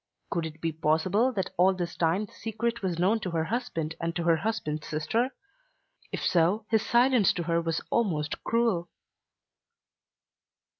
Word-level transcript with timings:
Could 0.31 0.47
it 0.47 0.59
be 0.61 0.71
possible 0.71 1.31
that 1.33 1.51
all 1.57 1.75
this 1.75 1.95
time 1.95 2.25
the 2.25 2.31
secret 2.33 2.81
was 2.81 2.97
known 2.97 3.19
to 3.19 3.29
her 3.29 3.43
husband 3.43 3.93
and 4.01 4.15
to 4.15 4.23
her 4.23 4.37
husband's 4.37 4.87
sister? 4.87 5.29
If 6.11 6.23
so 6.23 6.65
his 6.71 6.83
silence 6.83 7.31
to 7.33 7.43
her 7.43 7.61
was 7.61 7.81
almost 7.91 8.43
cruel. 8.43 8.89